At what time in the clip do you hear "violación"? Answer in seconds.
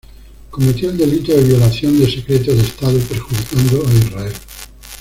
1.43-1.99